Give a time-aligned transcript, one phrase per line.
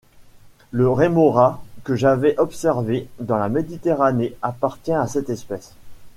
[0.71, 5.75] Le rémora, que j’avais observé dans la Méditerranée, appartient à cette espèce.